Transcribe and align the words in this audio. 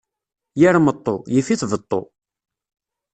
Yir 0.59 0.75
meṭṭu, 0.85 1.15
yif-it 1.33 1.61
beṭṭu. 1.71 2.01